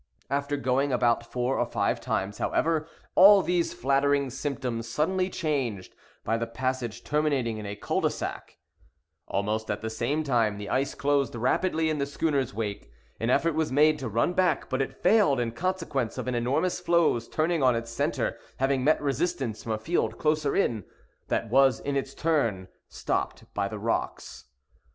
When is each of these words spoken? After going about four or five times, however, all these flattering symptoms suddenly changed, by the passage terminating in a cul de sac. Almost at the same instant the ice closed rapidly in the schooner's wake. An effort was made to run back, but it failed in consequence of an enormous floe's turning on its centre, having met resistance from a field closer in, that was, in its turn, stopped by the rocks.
After 0.31 0.57
going 0.57 0.91
about 0.91 1.31
four 1.31 1.59
or 1.59 1.65
five 1.67 2.01
times, 2.01 2.39
however, 2.39 2.87
all 3.13 3.43
these 3.43 3.71
flattering 3.71 4.31
symptoms 4.31 4.89
suddenly 4.89 5.29
changed, 5.29 5.93
by 6.23 6.37
the 6.39 6.47
passage 6.47 7.03
terminating 7.03 7.59
in 7.59 7.67
a 7.67 7.75
cul 7.75 8.01
de 8.01 8.09
sac. 8.09 8.57
Almost 9.27 9.69
at 9.69 9.81
the 9.81 9.91
same 9.91 10.21
instant 10.21 10.57
the 10.57 10.69
ice 10.71 10.95
closed 10.95 11.35
rapidly 11.35 11.91
in 11.91 11.99
the 11.99 12.07
schooner's 12.07 12.51
wake. 12.51 12.89
An 13.19 13.29
effort 13.29 13.53
was 13.53 13.71
made 13.71 13.99
to 13.99 14.09
run 14.09 14.33
back, 14.33 14.71
but 14.71 14.81
it 14.81 15.03
failed 15.03 15.39
in 15.39 15.51
consequence 15.51 16.17
of 16.17 16.27
an 16.27 16.33
enormous 16.33 16.79
floe's 16.79 17.27
turning 17.27 17.61
on 17.61 17.75
its 17.75 17.91
centre, 17.91 18.39
having 18.57 18.83
met 18.83 18.99
resistance 19.03 19.61
from 19.61 19.73
a 19.73 19.77
field 19.77 20.17
closer 20.17 20.55
in, 20.55 20.83
that 21.27 21.47
was, 21.51 21.79
in 21.79 21.95
its 21.95 22.15
turn, 22.15 22.67
stopped 22.89 23.43
by 23.53 23.67
the 23.67 23.77
rocks. 23.77 24.45